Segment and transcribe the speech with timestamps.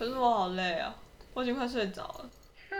[0.00, 0.96] 可是我好累啊，
[1.34, 2.30] 我已经快睡着了。
[2.70, 2.76] 好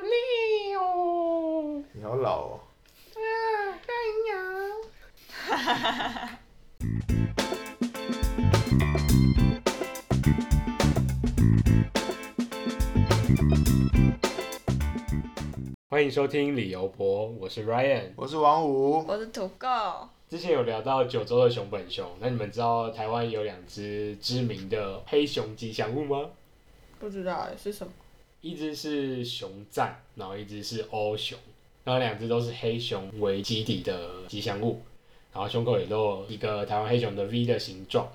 [0.00, 1.82] 累哦。
[1.94, 2.60] 你好老哦。
[3.14, 3.96] 啊，干
[4.28, 4.34] 呀。
[15.88, 18.10] 欢迎收听理由博，我是 Ryan。
[18.14, 19.02] 我是王五。
[19.06, 19.66] 我是土狗，
[20.28, 26.28] 之前有聊到九州的熊本熊，那你们知道台湾有两只知名的黑熊吉祥物吗？
[26.98, 27.92] 不知道哎是什么？
[28.40, 31.38] 一只是熊赞，然后一只是欧熊，
[31.84, 34.80] 然后两只都是黑熊为基底的吉祥物，
[35.32, 38.08] 然后胸口也都有一个台湾黑熊的 V 的形状。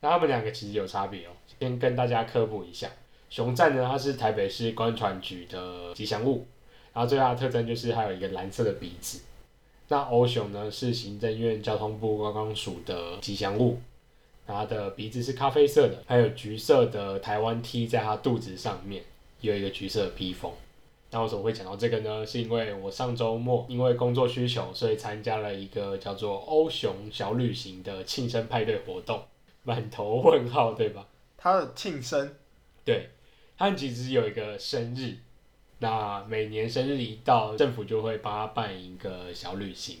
[0.00, 2.90] 那它们两个其实有差别哦，先跟大家科普一下。
[3.28, 6.46] 熊赞呢，它是台北市官船局的吉祥物，
[6.92, 9.22] 然后最大的特征就是它有一个蓝色的鼻子。
[9.88, 13.78] 那欧熊呢是行政院交通部观光署的吉祥物，
[14.46, 19.02] 它的鼻子是咖啡色的，还有橘色的台湾 T 在它肚子上面，
[19.40, 20.52] 有一个橘色披风。
[21.10, 22.26] 那为什么会讲到这个呢？
[22.26, 29.22] 是因为我上周末因为工作需求，所以参加了一个叫做欧熊小旅行的庆生派对活动，
[29.62, 31.06] 满头问号，对吧？
[31.36, 32.34] 他的庆生，
[32.84, 33.10] 对，
[33.56, 35.16] 他其实有一个生日，
[35.78, 39.98] 那每年生日一到，政府就会帮他办一个小旅行。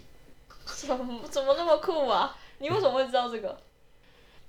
[0.64, 2.36] 怎么怎么那么酷啊？
[2.58, 3.56] 你为什么会知道这个？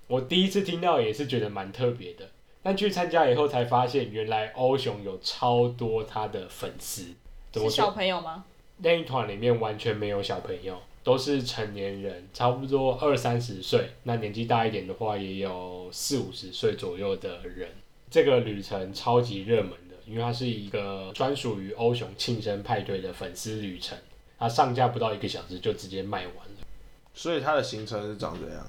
[0.07, 2.29] 我第一次听到也是觉得蛮特别的，
[2.63, 7.07] 但去参加以后才发现，原来欧熊有超多他的粉丝。
[7.51, 7.91] 怎么是小说？
[7.91, 8.45] 朋友吗？
[8.77, 13.89] 那一团里面完全没有小朋友，都是成年人，差不多二三十岁。
[14.03, 17.69] 那年纪大一点的话，也有四五十岁左右的人。
[18.09, 23.97] 这个旅程超级热门的，因为它是一个专属于欧熊庆生派对的粉丝旅程。
[24.39, 26.65] 它上架不到一个小时就直接卖完了。
[27.13, 28.65] 所以它的行程是长这样。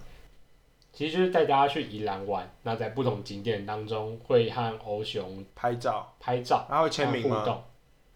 [0.98, 7.38] 其实就是带大家去宜兰玩，那在不同景点当中会和欧熊拍照，拍照，他会签名吗？
[7.38, 7.62] 互动。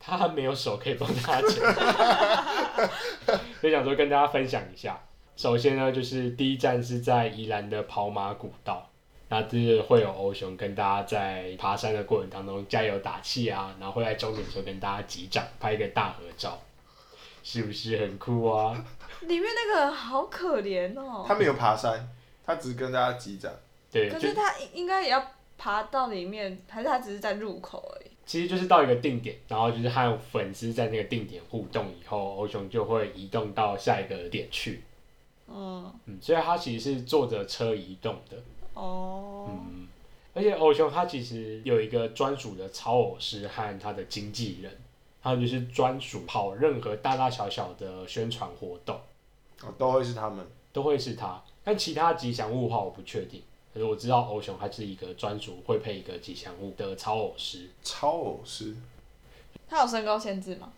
[0.01, 1.63] 他没有手可以帮大家签，
[3.61, 5.01] 所以想说跟大家分享一下。
[5.37, 8.91] 首先呢，就是第一站是在宜兰的跑马古道，
[9.29, 16.61] 那就是会有欧熊跟大家在爬山的过程当中加油打气啊，然后会在终点的时候跟大家击掌拍一个大合照，
[17.45, 18.85] 是不是很酷啊？
[19.23, 21.25] 里面那个好可怜哦。
[21.29, 22.09] 他没有爬山，
[22.45, 23.53] 他只是跟大家击掌。
[23.91, 28.11] 对，可是他应应该也要爬到里面，还是他只是在入口而已？
[28.25, 34.83] 其实就是到一个定点，然后就是和粉丝在那个定点互动以后，欧熊就会移动到下一个点去。
[35.49, 38.39] 嗯，嗯，所以他其实是坐着车移动的。
[38.75, 39.87] 哦，嗯，
[40.33, 44.73] 而且欧熊他其实有一个专属的超偶师和他的经纪人，
[45.23, 48.99] 他就是专属跑任何大大小小的宣传活动
[49.63, 50.47] 哦，都会是他们。
[50.73, 51.43] 都会是他。
[51.65, 53.43] 但其他吉祥物的话我不确定，
[53.73, 58.75] 可是我知道欧熊它是一个专属会配一个吉祥物的超偶师，超偶师，
[59.69, 60.73] 他有身高限制吗？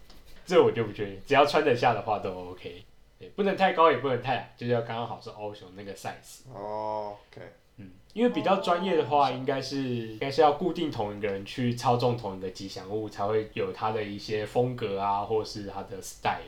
[0.47, 2.84] 这我就不确定，只要穿得下的话都 OK。
[3.19, 6.43] 对，不能太高也不能太矮，就是要刚刚好是欧熊那个 size。
[6.53, 7.41] 哦，OK，
[7.78, 16.41] 嗯，因为比较专业的话，应该是应该是要固定同一个人去操纵同一个吉祥物，才会有它的一些风格啊，或是它的 style。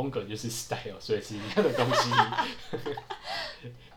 [0.00, 2.10] 风格就是 style，所以是一样的东西。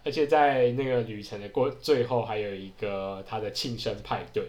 [0.03, 4.43] 而且在那个旅程的过最后，还有一个他的庆生派对，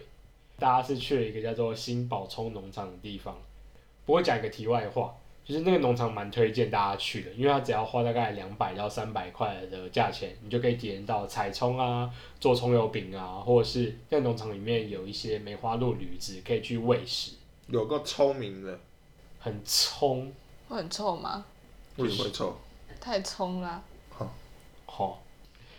[0.59, 3.37] 大家是去了一个叫做新宝冲农场的地方。
[4.05, 17.31] 不过讲一个题外话，就是那个农场蛮推荐大家去的，因为它只要花大概两百到三百块的价钱，你就可以体验到采葱啊、做葱油饼啊，或者是在农场里面有一些梅花鹿驴子可以去喂食，
[17.67, 18.77] 有个聪明的，
[19.39, 20.33] 很葱
[20.67, 21.45] 会很臭吗？
[21.97, 22.57] 为什么会臭？
[22.99, 23.83] 太冲啦！
[24.85, 25.19] 吼。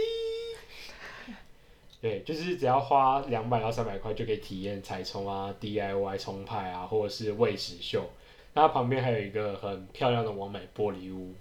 [2.02, 8.08] 对，就是只要花两百到三百块就可以体验彩冲啊、DIY 冲派啊，或者是喂食秀。
[8.53, 11.34] 那它旁边还有一个很漂亮的完美玻璃屋，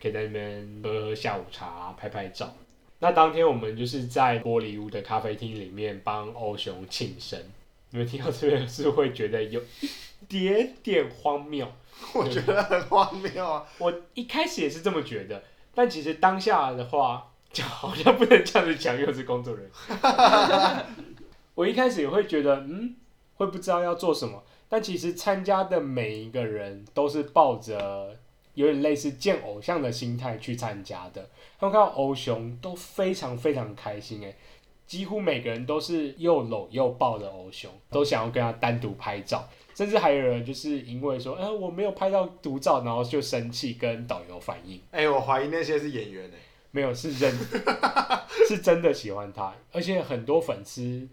[0.00, 2.52] 可以在那边喝喝下午茶、拍拍照。
[2.98, 7.40] 那当天我们就是在玻璃屋的咖啡厅里面帮欧雄庆生。
[7.90, 9.90] 你们听到这边是会觉得有一
[10.28, 11.66] 点点荒谬。
[12.14, 13.64] 我觉得很荒谬啊！
[13.78, 15.42] 我一开始也是这么觉得，
[15.74, 20.86] 但其实当下的话，就好像不能这样子讲，又是工作人员。
[21.54, 22.96] 我一开始也会觉得，嗯，
[23.36, 28.16] 会不知道要做什么，但其实参加的每一个人都是抱着
[28.54, 31.28] 有点类似见偶像的心态去参加的。
[31.58, 34.34] 他们看到欧雄都非常非常开心，诶，
[34.86, 39.46] 几乎每个人都是又搂又抱的欧雄，都想要跟他单独拍照。
[39.80, 46.36] 甚至还有人就是因为说，呃，我没有拍到独照，然后就生气跟导游反映，哎、我怀疑那些是演员哎、
[46.70, 47.34] 没有是真
[48.46, 51.08] 是真的喜欢他，而且很多粉丝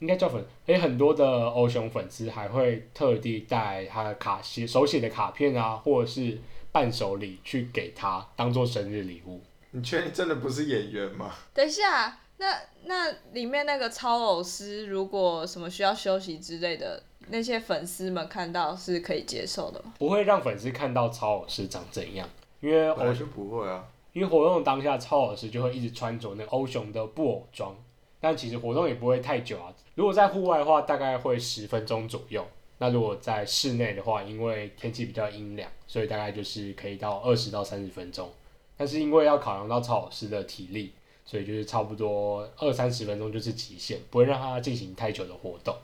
[0.00, 6.36] 应该叫粉，诶，很多的欧熊粉丝还会特地带他的卡写手写的卡片啊，或者是
[6.72, 9.40] 伴手礼去给他当做生日礼物。
[9.70, 11.32] 你确定真的不是演员吗？
[11.54, 19.94] 等一下，那那里面那个超偶师，如果什么需要休息之类的，那些粉丝们看到是可以接受的吗？
[20.00, 22.28] 不会让粉丝看到超偶师长怎样，
[22.60, 23.86] 因为欧本来就不会啊。
[24.12, 27.74] 因为活动当下，超偶师就会一直穿着那个欧熊的布偶装，
[28.20, 29.72] 但其实活动也不会太久啊。
[29.94, 32.44] 如果在户外的话，大概会十分钟左右。
[32.78, 38.28] 那如果在室内的话，因为天气比较阴凉，所以大概就是可以到二十到三十分钟。
[38.76, 40.92] 但是因为要考量到超老师的体力，
[41.24, 45.76] 所以就是差不多二三十分钟就是极限，不会让它进行太久的活动。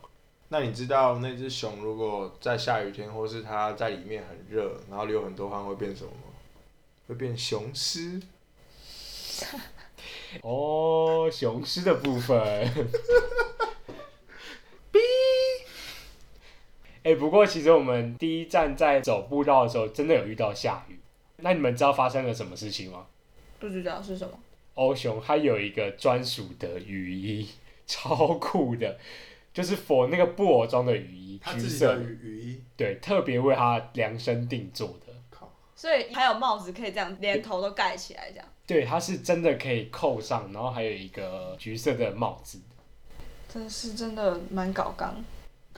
[0.48, 6.32] 那你知道那只熊如果在下雨天，或是它在里面很热，然后流很多汗，会变什么吗？
[7.06, 8.20] 会变雄狮。
[10.42, 12.38] 哦，雄狮的部分。
[17.04, 20.98] 哎、不过其实我们第一站在走步道的时候，真的有遇到下雨。
[21.36, 23.06] 那你们知道发生了什么事情吗？
[23.58, 24.38] 不知道是什么。
[24.78, 27.48] 欧熊它有一个专属的雨衣，
[27.84, 28.96] 超酷的，
[29.52, 35.12] 就是 for 那个布偶装的雨衣，它橘色的，自己的雨雨衣，对，特别为它量身定做的。
[35.30, 38.46] 靠，所以还有帽子可以这样连头都盖起来，这样。
[38.66, 42.60] 对，它是真的可以扣上，然后还有一个橘色的帽子。
[43.52, 45.16] 真是真的蛮搞刚。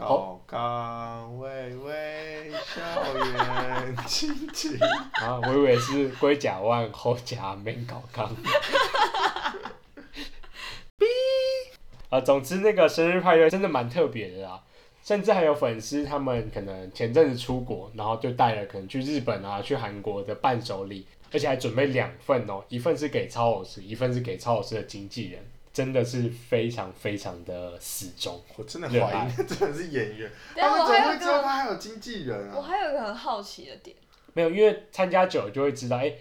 [0.00, 2.81] 高刚微微笑
[3.19, 4.79] 颜轻轻。
[5.20, 8.26] 啊，我以为是龟甲万后甲面搞刚。
[10.99, 11.05] 哔
[12.08, 14.62] 啊，总之那个生日派对真的蛮特别的啦，
[15.05, 28.40] 甚至还有粉丝他们可能前阵子出国，然后就带了可能去日本啊、去韩国的伴手礼，而且还准备两份哦，一份是给超老师，一份是给超老师的经纪人，真的是非常非常的死忠。
[28.56, 32.62] 我真的怀疑他 真的是演员，等一下他们怎么会我还有一个，知道他还有经纪人我啊？
[32.62, 33.96] 还有一个很好奇的点，
[34.34, 36.12] 没有，因为参加久了就会知道，哎、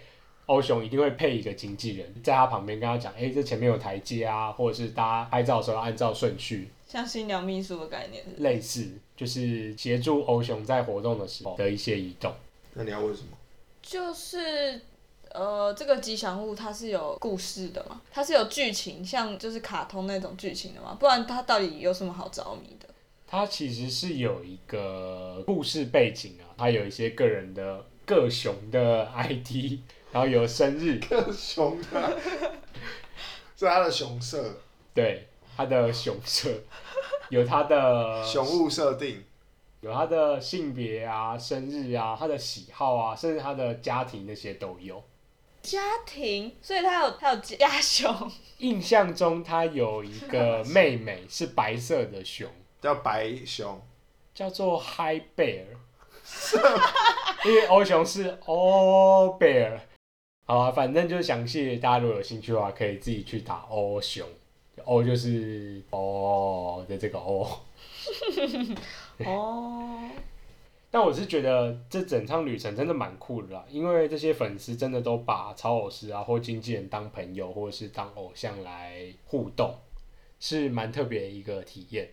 [0.46, 12.32] 欧雄一定会配一个经纪人，在他旁边跟他讲，哎、这前面有台阶啊，或者是大家拍照的时候要按照顺序，像新娘秘书的概念是是类似就是协助欧雄在活动的时候的一些移动。
[12.74, 13.28] 那你要问什么？
[13.82, 14.80] 就是
[15.32, 18.00] 呃，这个吉祥物它是有故事的嘛？
[18.12, 20.96] 它是有剧情，像就是卡通那种剧情的嘛？
[20.98, 22.88] 不然它到底有什么好着迷的？
[23.26, 29.78] 它其实是有一个故事背景啊，它有一些个人的各熊的 ID，
[30.10, 32.18] 然后有生日，各熊的，
[33.56, 34.52] 是它的熊色，
[34.92, 36.50] 对，它的熊色，
[37.30, 39.24] 有它的熊物设定。
[39.82, 45.02] 有它的性别啊、生日啊、它的喜好啊，甚至它的家庭那些都有。
[45.62, 52.48] 家庭，所以他有他有家熊，印象中他有一个 妹妹是白色的熊，
[52.80, 53.80] 叫白熊，
[54.34, 55.64] 叫做 Hi Bear，
[57.44, 59.80] 因为欧熊是 All Bear。
[60.46, 64.26] 好啊，反正就是详细，大家如果有兴趣的话，可以自己去打欧熊。
[64.84, 67.46] 欧就是哦的这个欧。
[69.26, 70.00] 哦，
[70.92, 79.72] 但我是觉得这整趟旅程真的蛮酷的啦，因为这些粉丝真的都把超偶师啊或经纪人当朋友或者是当偶像来互动，
[80.40, 82.10] 是蛮特别的一个体验。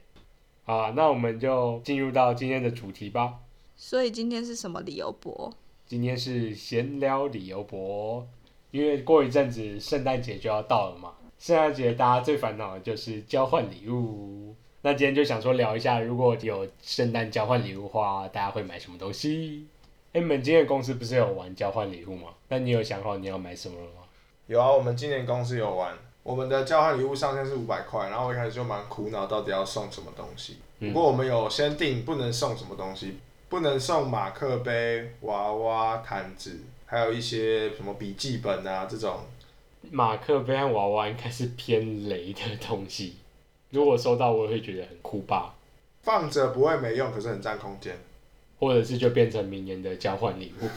[0.63, 3.39] 好啊，那我们就进入到今天的主题吧。
[3.75, 5.51] 所以今天是什么理由博？
[5.87, 8.27] 今天是闲聊理由博，
[8.69, 14.55] 因为过一阵子圣诞节就要到了嘛，圣诞节大家最烦恼的就是交换礼物。
[14.87, 19.67] 那今天就想说聊一下，如果有圣诞交换礼物的话，大家会买什么东西？
[20.13, 22.29] 哎、你们今天公司不是有玩交换礼物吗？
[22.47, 24.03] 那你有想好你要买什么了吗？
[24.45, 30.59] 有啊，我们今年公司有玩，我们的交换礼物上限是五百块，然后我一开始就蛮苦恼，到底要送什么东西。
[30.79, 33.17] 嗯不过我们有先定不能送什么东西，
[33.49, 39.19] 不能送马克杯、娃娃、毯子，还有一些什么笔记本啊这种。
[39.91, 43.17] 马克杯和娃娃应该是偏雷的东西，
[43.69, 45.53] 如果收到我也会觉得很酷吧，
[46.03, 47.97] 放着不会没用，可是很占空间，
[48.59, 50.67] 或者是就变成明年的交换礼物。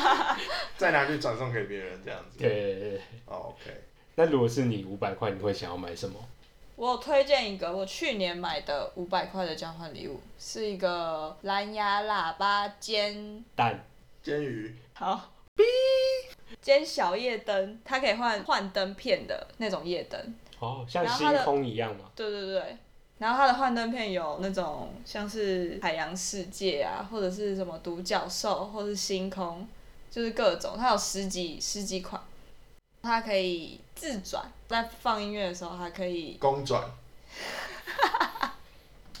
[0.76, 2.38] 再拿去转送给别人这样子。
[2.38, 3.00] 对对对对。
[3.26, 3.74] 哦 OK，
[4.14, 6.16] 那如果是你五百块，你会想要买什么？
[6.76, 13.84] 我推荐一个我去年买的五百块的交换礼物，是一个蓝牙喇叭煎蛋
[14.22, 15.32] 煎鱼好
[16.62, 20.34] 兼小夜灯，它可以换幻灯片的那种夜灯。
[20.60, 22.04] 哦，像星然后它的空一样嘛。
[22.16, 22.76] 对对对，
[23.18, 29.66] 然后它的幻灯片有那种像是海洋世界啊，或者是什么独角兽，或是星空，
[30.10, 32.20] 就是各种，它有十几十几款，
[33.02, 36.82] 它可以自转，在放音乐的时候还可以，公转，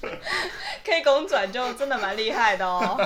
[0.84, 2.98] 可以公转就真的蛮厉害的哦。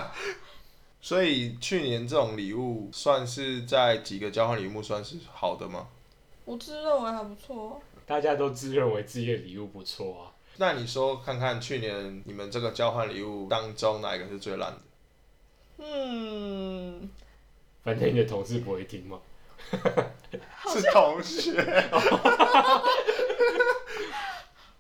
[1.01, 5.89] 所以去年这种礼物算是在几个交换礼物算是好的吗？
[6.45, 7.83] 我自认为还不错。
[8.07, 10.33] 大家都自认为自己的礼物不错啊。
[10.57, 14.79] 那你说看看去年你们这个交换礼物当中哪一个是最烂的？
[15.79, 17.09] 嗯，
[17.83, 19.19] 反正你的同事不会听嘛。
[19.71, 21.53] 是同学。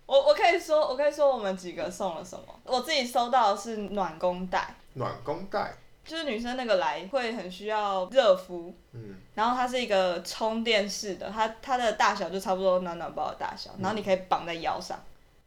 [0.04, 2.44] 我我可以说，我可以说我们几个送了什么。
[2.64, 5.74] 我自己收到的是暖宫袋，暖宫袋。
[6.04, 15.00] 就是女生那个来会很需要热敷，嗯，然后它是一个充电式的，它它的大小就差不多暖暖包的大小，然后你可以绑在腰上，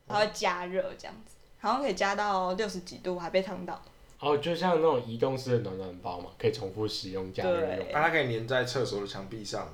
[0.07, 3.81] 它会加热这样子，好像可以加到六十几度，还被烫到。
[4.19, 9.73] 哦，就像那种移动式的暖暖包嘛，可以重复使用加热用对，那、它可以粘在厕所的墙壁上吗？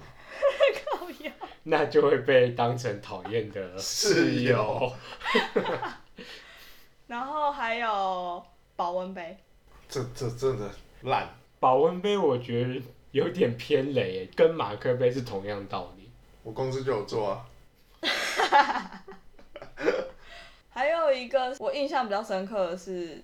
[0.84, 1.32] 靠腰。
[1.64, 4.92] 那就会被当成讨厌的 室友。
[7.06, 8.44] 然后还有
[8.76, 9.38] 保温杯，
[9.92, 10.68] 这这真的
[11.04, 11.30] 烂。
[11.60, 12.82] 保温杯我觉得
[13.12, 16.10] 有点偏雷耶，跟马克杯是同样道理。
[16.42, 17.46] 我公司就有做啊。
[20.74, 23.22] 还有一个我印象比较深刻的是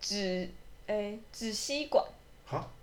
[0.00, 0.50] 纸，
[0.88, 2.04] 诶、纸吸管，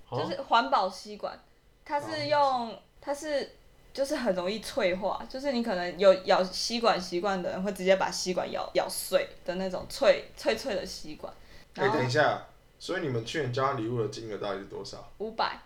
[0.09, 1.37] 就是环保吸管，
[1.83, 3.51] 它是用它是
[3.93, 11.31] 就是很容易脆化，就是你可能有咬吸管习惯的人会直接把吸管咬咬碎的那种脆脆脆的吸管，
[11.75, 12.47] 哎、等一下，
[12.81, 15.07] 所以你们去年交换礼物的金额到底是多少？
[15.19, 15.61] 五百，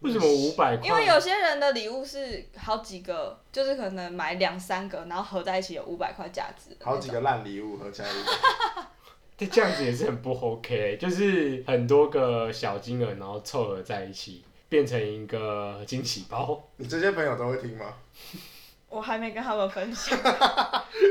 [0.00, 0.86] 为什么五百块？
[0.86, 8.08] 因为有些人的礼物是好几个，就是可能买两三个，然后合在一起有五百块价值好几个烂礼物合起来。
[9.38, 16.68] 这 这样子也是很不 OK，就是很多个小金额，然后凑合在一起，变成一个惊喜包。
[16.76, 17.94] 你这些朋友都会听吗？
[18.90, 20.18] 我还没跟他们分享。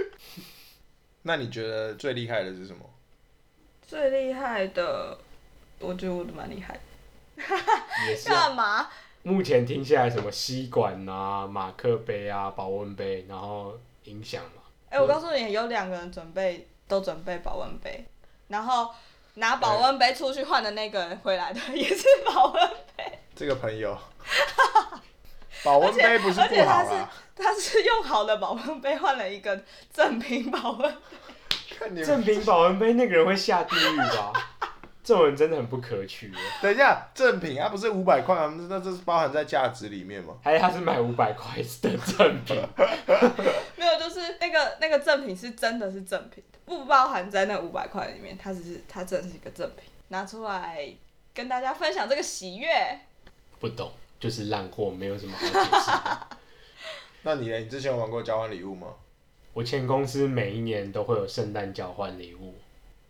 [1.23, 2.87] 那你觉得最厉害的是什么？
[3.93, 5.15] 最厉害的，
[5.77, 6.79] 我觉得我都蛮厉害的。
[8.09, 8.47] 也是、啊。
[8.47, 8.89] 干嘛？
[9.21, 18.03] 目前听下来，什么吸管啊、马克杯啊、保温杯，然后音响嘛，哎、我告诉你，有两个人准备都准备保温杯，
[18.47, 18.89] 然后
[19.35, 23.95] 拿保温杯出去换的那个人回来的也是保温杯，这个朋友，
[25.63, 27.05] 保温杯不是而且不好他是。
[27.35, 30.97] 他是用好的保温杯换了一个正品保温。
[32.05, 34.33] 正品保温杯那个人会下地狱吧？
[35.03, 36.31] 这种人真的很不可取。
[36.61, 38.67] 等一下，正品它不是五百块吗？
[38.69, 40.35] 那这是包含在价值里面吗？
[40.41, 42.55] 还是他是买五百块的正品？
[43.75, 50.87] 没有，就是那个那个正品是真的是正品，不包含在那五百块里面，它只是它真的是一个正品，拿出来
[51.33, 52.69] 跟大家分享这个喜悦。
[53.59, 55.91] 不懂，就是烂货，没有什么好解释。
[57.23, 57.57] 那你呢？
[57.57, 58.87] 你之前有玩过交换礼物吗？
[59.53, 62.55] 我前公司每一年都会有圣诞交换礼物，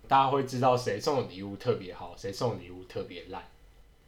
[0.09, 3.41] 大家会知道谁送的礼物特别好，谁送的礼物特别烂，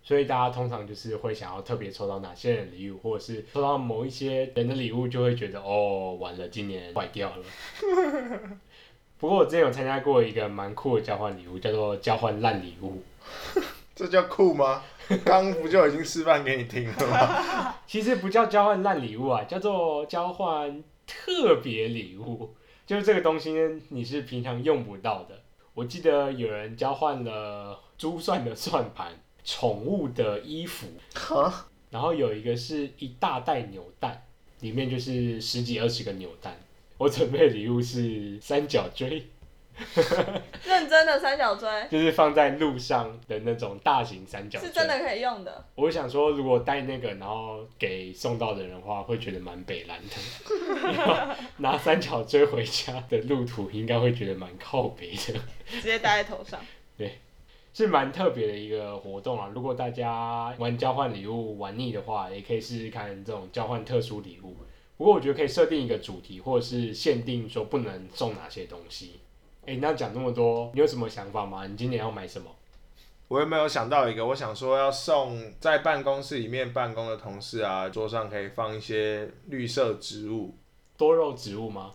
[0.04, 7.44] 所以大家通常就是会想要特别抽到哪些人的礼物，或者是抽到某一些人的礼物，就会觉得哦，完了，今年坏掉了。
[9.18, 13.02] 不过我之前有参加过一个蛮酷的交换礼物，叫做交换烂礼物。
[13.96, 14.84] 这叫酷吗？
[15.24, 17.76] 刚不就已经示范给你听了吗？
[17.88, 22.56] 其实不叫交换烂礼物啊，叫做交换特别礼物。
[22.86, 25.42] 就是这个东西呢，你是平常用不到的。
[25.74, 30.88] 我记得有人交换了珠算的算盘、宠物的衣服，
[31.90, 34.24] 然后有一个是一大袋扭蛋，
[34.60, 36.58] 里面就是十几二十个扭蛋。
[36.98, 39.26] 我准备的礼物是三角锥，
[40.66, 44.70] 认真的三角锥就是放在路上的那种大型三角锥。
[44.70, 51.38] 是真的可以用的，我想说，如果带那个，然后给送到的人的话，会觉得蛮北蓝的。
[51.58, 55.40] 拿三角锥回家的路途，应该会觉得蛮靠北的，
[55.70, 56.60] 直接戴在头上。
[56.98, 57.20] 对
[57.74, 59.52] 是蛮特别的一个活动啊。
[59.54, 64.56] 如果大家玩交换礼物玩腻的话，也可以试试看这种交换特殊礼物。
[64.98, 69.20] 不过我觉得可以设定一个主题，或者是限定说不能送哪些东西。
[69.68, 71.66] 哎、那讲那么多，你有什么想法吗？
[71.66, 72.50] 你今年要买什么？
[73.28, 74.24] 我有没有想到一个？
[74.24, 80.56] 我想说要送在办公室里面办公的同事啊，桌上可以放一些绿色植物。
[80.96, 81.94] 多肉植物吗？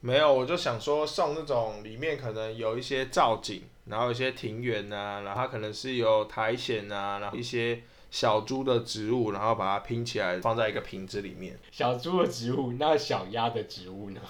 [0.00, 7.82] 没有，我就想说送那种里面可能有一些造景，然后有一些庭园啊，然后它可能是有苔藓啊，然后一些
[8.12, 11.58] 小猪的植物，然后把它拼起来放在一个瓶子里面。
[11.72, 14.20] 小猪的植物，那小鸭的植物呢？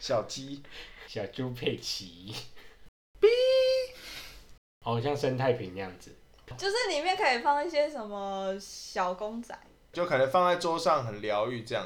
[0.00, 0.62] 小鸡，
[1.12, 2.32] 小猪佩奇，
[4.84, 6.14] 好像生态瓶那样子。
[6.56, 9.58] 就是里面可以放一些什么小公仔，
[9.92, 11.84] 就可能放在桌上很疗愈这样。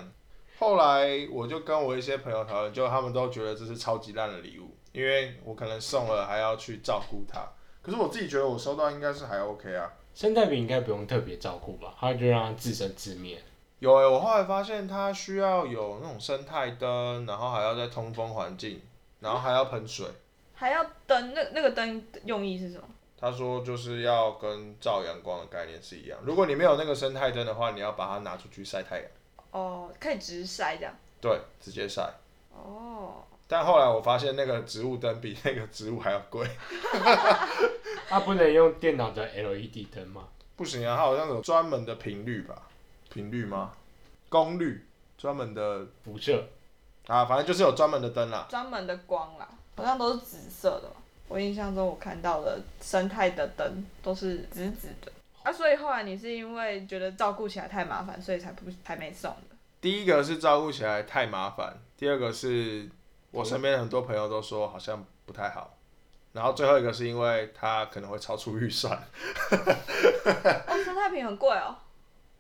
[0.58, 4.76] 后来我就跟我一些朋友讨论，就他们都觉得这是超级烂的礼物。
[4.92, 7.48] 因为我可能送了还要去照顾它。
[7.80, 9.90] 可是我自己觉得我收到应该是还 OK 啊。
[10.14, 13.42] 生态瓶应该不用特别照顾吧，它就让它自生自灭。
[13.78, 18.82] 有诶、我后来发现它需要有那种生态灯，然后还要在通风环境，
[19.24, 20.06] 然后还要喷水。
[20.54, 22.84] 还要灯，那那个灯用意是什么？
[23.18, 26.18] 他说就是要跟照阳光的概念是一样。
[26.22, 29.06] 如果你没有那个生态灯的话，你要把它拿出去晒太阳。
[29.50, 30.94] 哦，可以直晒这样。
[31.22, 32.02] 对，直接晒。
[32.52, 36.46] 哦，但后来我发现那个植物灯比那个植物还要贵。
[38.08, 40.28] 它不能用电脑的 LED 灯吗？
[40.54, 42.68] 不行啊，它好像有专门的频率吧？
[43.10, 43.72] 频率吗？
[44.28, 46.44] 功率，专门的辐射。
[47.06, 48.46] 啊，反正就是有专门的灯啦。
[48.48, 50.90] 专门的光啦，好像都是紫色的。
[51.28, 55.12] 我印象中我看到的生态的灯都是紫紫的。
[55.42, 59.56] 啊，所以后来你是因为觉得照顾起来太麻烦，所以才不才没送的。
[59.80, 62.88] 第一个是照顾起来太麻烦，第二个是
[63.30, 65.76] 我身边很多朋友都说好像不太好，
[66.32, 68.96] 然后最后一个是因为它可能会超出预算。
[69.50, 71.76] 哦，生态瓶很贵哦。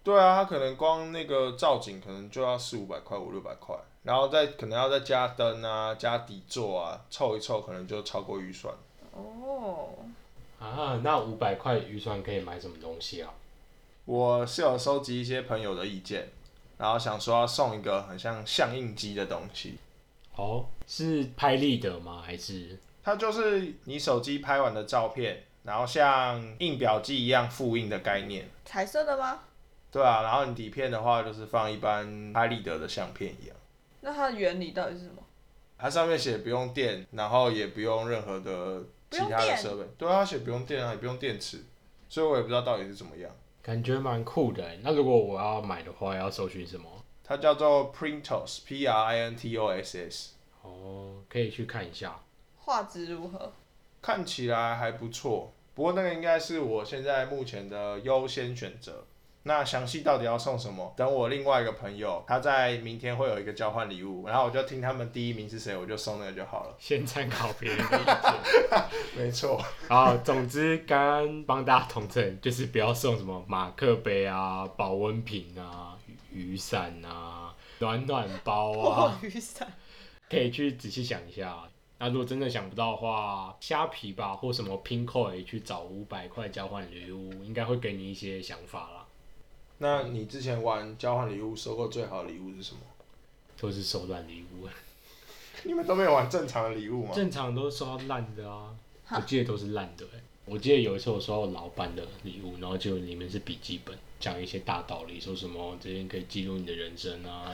[0.02, 8.72] 对啊，它可能光那个造景可能就要四五百块、五六百块，然后再可能要再加灯啊、加底座啊，凑一凑可能就超过预算。
[9.12, 9.88] 哦，
[10.60, 13.34] 啊，那五百块预算可以买什么东西啊？
[14.04, 16.28] 我是有收集一些朋友的意见，
[16.76, 19.78] 然后想说要送一个很像相印机的东西，
[20.36, 22.22] 哦，是拍立得吗？
[22.24, 28.50] 还是它就是你手机拍完的照片，然后像印表机一样复印的概念。
[28.66, 29.40] 彩色的吗？
[29.90, 33.56] 对啊，然后你底片的话就是放一般拍立得的相片一样，
[34.04, 35.22] 那它的原理到底是什么？
[35.78, 39.84] 它上面写不用电，然后也不用任何的其他的设备。
[39.96, 41.64] 对啊，它写不用电啊，也不用电池，
[42.10, 43.30] 所以我也不知道到底是怎么样。
[43.62, 44.78] 感觉蛮酷的欸？
[44.82, 46.86] 那如果我要买的话，要搜寻什么？
[47.24, 52.20] 它叫做 Printos，P R I N T O S S，哦，可以去看一下。
[52.58, 53.52] 画质如何？
[54.02, 55.54] 看起来还不错。
[55.74, 59.04] 不过那个应该是我现在目前的优先选择。
[59.46, 60.94] 那详细到底要送什么？
[60.96, 66.74] 等我另外一个朋友，他在明天会有一个交换礼物，然后我就听他们第一名是谁，我就送那个就好了。
[66.78, 68.84] 先参考别人的意见。
[69.24, 69.62] 没错。
[69.86, 75.98] 好，总之刚刚帮大家统整，就是不要送什么马克杯啊、保温瓶啊、
[76.32, 79.70] 雨伞啊、暖暖包啊，雨伞。
[80.30, 81.54] 可以去仔细想一下。
[81.98, 89.03] 那如果真的想不到的话，虾皮吧或什么 Pinkoi 去找五百块交换礼物，应该会给你一些想法啦。
[89.78, 92.80] 那你之前玩交换礼物收过最好的礼物是什么？
[93.60, 94.68] 都是收烂礼物，
[95.62, 97.12] 你们都没有玩正常的礼物吗？
[97.14, 98.76] 正常都是收到烂的啊，
[99.10, 100.20] 我记得都是烂的、欸。
[100.44, 107.50] 我记得有一次我收到老板的礼物，然后就里面是笔记本，讲一些大道理，说什么这边可以记录你的人生啊，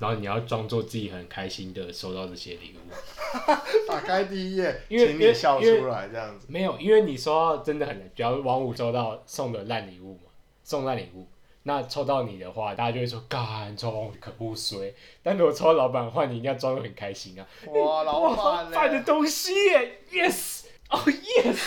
[0.00, 2.90] 然后你要装作自己很开心的收到这些礼物。
[3.86, 6.46] 打开第一页，因为请你笑出来这样子。
[6.48, 10.29] 没有，因为你收到真的很难，比如王五收到送的烂礼物嘛，
[10.62, 11.26] 送烂礼物，
[11.64, 14.94] 那抽到你的话，大家就会说干抽可不衰。
[15.22, 19.04] 但如果抽到老板的话，你一定要装的很开心啊，哇，老板棒的呢？
[19.04, 21.58] 东西耶，yes，哦、yes，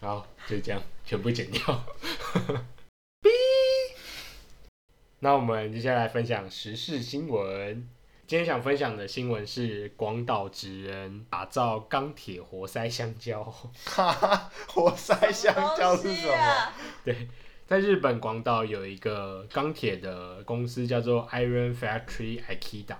[0.00, 1.62] 好，就这样，全部剪掉。
[5.20, 7.88] 那我们接下来分享时事新闻。
[8.28, 13.42] 今天想分享的新闻是广岛职人打造钢铁活塞香蕉。
[13.42, 16.34] 哈哈，活塞香蕉是什么？
[16.34, 16.74] 啊、
[17.66, 22.96] 在日本广岛有一个钢铁的公司叫做 Iron Factory Akita，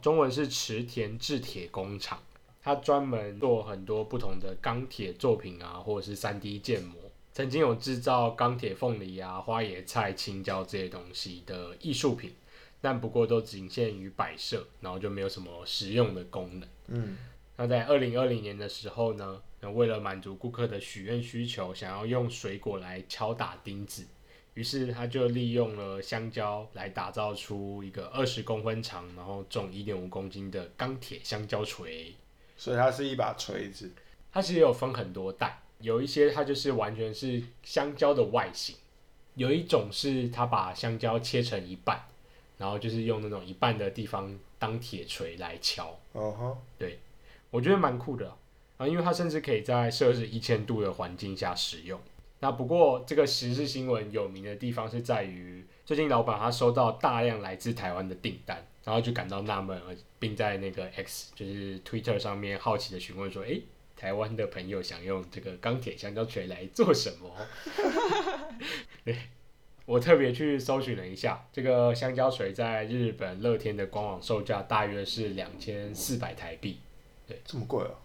[0.00, 2.22] 中文是池田制铁工厂。
[2.62, 6.94] 它专门做很多不同的钢铁作品啊，或者是 3D 建模。
[7.32, 12.32] 曾经有制造钢铁凤梨啊、花椰菜、青椒这些东西的艺术品，
[12.80, 16.68] 但不过都仅限于摆设，然后就没有什么实用的功能。
[16.88, 17.16] 嗯，
[17.56, 24.06] 那在二零二零年的时候呢，那为了满足顾客的许愿需求，想要用水果来敲打钉子，
[24.54, 32.14] 于是他就利用了香蕉来打造出一个二十公分长，然后重一点五公斤的钢铁香蕉锤。
[32.56, 33.90] 所以它是一把锤子。
[34.32, 38.74] 它其实有分很多代，有一些它就是完全是香蕉的外形，
[39.36, 42.04] 有一种是它把香蕉切成一半，
[42.58, 45.98] 然后就是用那种一半的地方当铁锤来敲。
[46.12, 46.58] 哦哈，
[47.50, 48.30] 我觉得蛮酷的
[48.76, 51.98] 啊，因为它甚至可以在摄氏一千度的环境下使用。
[52.40, 59.80] 那不过这个时事新闻有名的地方是在于，最近老板他收到大量来自台湾的订单，然后就感到纳闷，
[60.20, 63.62] 并在那个 X 就是 Twitter 上面好奇的询问说：“诶，
[63.96, 67.34] 台湾的朋友想用这个钢铁香蕉锤来做什么？”
[69.88, 76.78] 我特别去搜寻了一下，这个香蕉锤在日本乐天的官网售价大约是两千四百台币，
[77.26, 77.96] 对这么贵啊、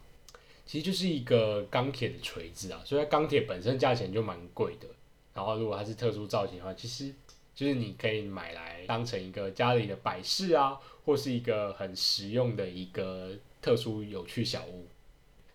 [0.65, 4.87] 其实就是一个钢铁的锤子啊，所以它钢铁本身价钱就蛮贵的。
[5.33, 7.13] 然后如果它是特殊造型的话，其实
[7.53, 14.87] 就是你可以买来当成一个家里的摆饰啊，或是一个很实用的一个特殊有趣小物。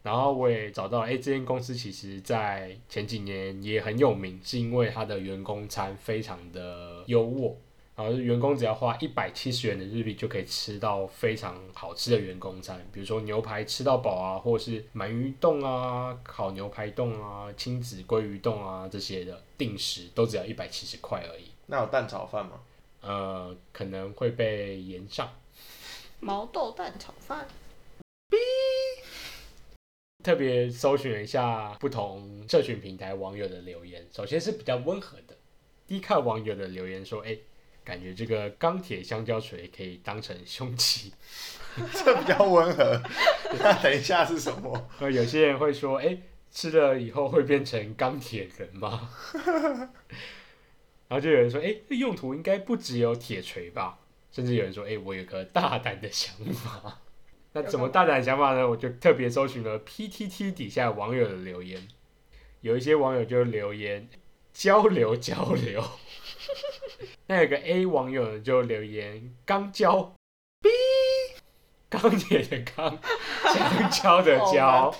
[0.02, 7.54] 然后我也找到，哎，这间公司其实在前几年也很有名，是因为它的员工餐非常的优渥。
[7.94, 21.46] 然后员工只要花一百七十元的日币就可以吃到非常好吃的员工餐，比如说牛排吃到饱啊，或者是鳗鱼冻啊、烤牛排冻啊、亲子鲑鱼冻啊这些的定时都只要一百七十块而已。
[21.66, 22.60] 那有蛋炒饭吗？
[23.00, 25.28] 呃，可能会被延上。
[26.20, 27.48] 毛豆蛋炒饭，
[30.22, 35.36] 特别搜寻了一下不同社群平台网友的留言，首先是比较温和的。
[35.86, 37.38] 第一看网友的留言说：“哎、
[37.84, 41.12] 感觉这个钢铁香蕉锤可以当成凶器。
[41.94, 43.00] 这比较温和。
[43.60, 46.18] 那等一下是什么？”呃，有些人会说：“哎、
[46.50, 49.08] 吃了以后会变成钢铁人吗？”
[51.08, 54.00] 然后就有人说：“哎、这用途应该不只有铁锤吧？”
[54.32, 57.02] 甚至有人说：“哎、我有个大胆的想法。”
[57.52, 58.68] 那怎么大胆的想法呢？
[58.68, 61.88] 我就特别搜寻了 PTT 底下网友的留言，
[62.60, 64.08] 有一些网友就留言
[64.52, 65.82] 交流交流。
[67.26, 70.14] 那有个 A 网友呢就留言钢胶
[70.60, 70.70] ，B
[71.88, 72.98] 钢铁的钢，
[73.52, 74.94] 香蕉的蕉。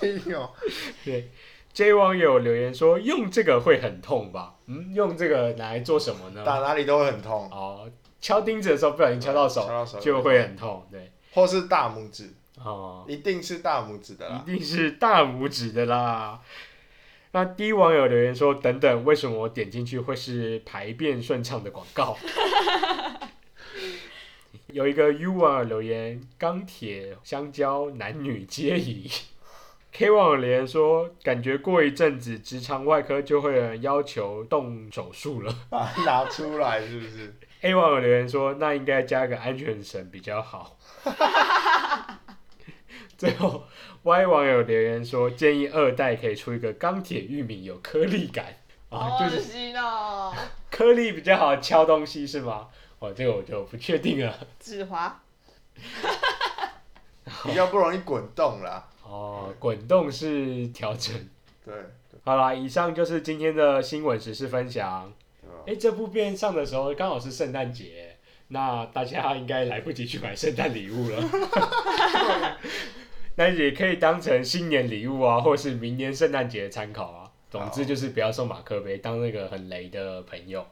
[1.03, 1.29] 对
[1.73, 4.55] ，J 网友留言说用这个会很痛吧？
[4.67, 6.43] 嗯，用这个拿来做什么呢？
[6.43, 10.85] 打哪里都会很痛，哦，敲钉子的时候不小心敲到手，敲到手就会很痛。
[10.91, 12.29] 对，或是大拇指，
[12.63, 14.43] 哦，一定是大拇指的啦。
[14.45, 16.39] 一定是大拇指的啦。
[17.31, 22.17] 那 D 网友留言说：“等等，为什么我点进去会是排便顺畅的广告？”
[24.67, 29.09] 有一个 U 网友留言：“钢铁香蕉男女皆宜。
[29.91, 35.53] ”K 网友留言说：“感觉过一阵子直肠外科就会有人要求动手术了。
[35.69, 40.77] 把它拿出来是不是？”A 网友留言说：“那应该加个安全绳比较好。
[43.19, 43.65] ”最后
[44.03, 48.55] Y 网友留言说：“建议二代可以出一个钢铁玉米，有颗粒感
[48.87, 50.33] 啊，就是哦！
[50.71, 52.69] 颗粒比较好敲东西是吗？
[52.99, 54.33] 哦，这个我就不确定了。
[54.57, 55.21] 指滑，
[57.43, 58.87] 比较不容易滚动啦。
[59.03, 61.13] 哦，滚动式调整。
[61.65, 61.73] 对，
[62.23, 65.11] 好啦，以上就是今天的新闻时事分享。
[65.67, 68.15] 哎，这部片上的时候刚好是圣诞节，
[68.47, 72.57] 那大家应该来不及去买圣诞礼物了。
[73.39, 77.31] 那也可以当成新年礼物啊，或是明年圣诞节的参考啊。
[77.49, 80.67] 总之就是不要送马克杯，当那个很雷的朋友。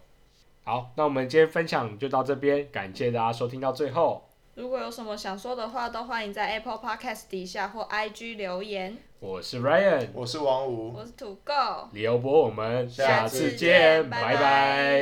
[0.66, 4.28] 好，那我们今天分享就到这边，感谢大家收听到最后。
[4.56, 8.98] 如果有什么想说的话，都欢迎在 Apple Podcast 底下或 IG 留言。
[9.22, 11.54] 我是 Ryan，我是王五，我是土狗，
[11.94, 15.02] 李欧波，我们下下次次见，拜拜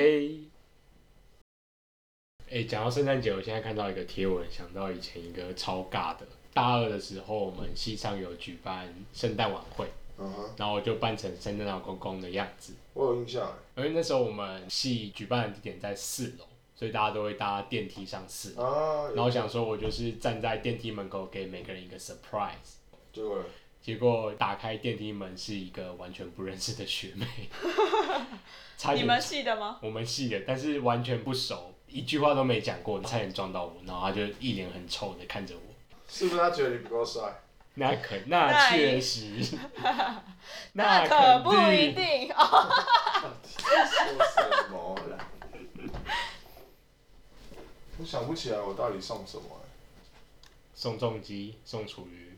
[2.52, 6.28] 哎，讲到圣诞节，我现在看到一个贴文，想到以前一个超尬的。
[6.56, 9.86] 大二的时候，我们系上有举办圣诞晚会，
[10.18, 12.74] 嗯哼，然后就扮成圣诞老公公的样子。
[12.94, 18.64] 我有印象因为那时候我们系举办的地点在四楼，所以大家都会搭电梯上四楼。
[18.64, 19.08] 啊。
[19.10, 22.80] 然后我想说，我就是站在电梯门口给每个人一个 surprise。
[23.12, 23.44] 结果
[23.82, 27.28] 结果打开电梯门是一个完全不认识的学妹，
[28.80, 29.78] 差点你们系的吗？
[29.82, 35.65] 我们系的，但是完全不熟，一句话都没讲过，差点撞到我，然后他就一脸很臭的看着我。
[36.18, 37.42] 是不是他觉得你不够帅？
[37.78, 39.58] 那可那那确实，
[40.72, 42.72] 那可不一定哦。
[43.58, 43.86] 说
[44.24, 45.18] 什么啦？
[48.00, 49.66] 我想不起来我到底送什么、欸。
[50.74, 52.38] 宋仲基、宋楚瑜、